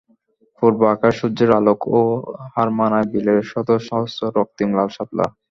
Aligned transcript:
পূর্ব 0.61 0.79
আকাশে 0.93 1.17
সূর্যের 1.19 1.51
আলোকেও 1.59 2.01
হার 2.53 2.69
মানায় 2.77 3.07
বিলের 3.11 3.39
শতসহস্র 3.51 4.21
রক্তিম 4.37 4.69
লাল 4.77 4.89
শাপলা। 4.95 5.25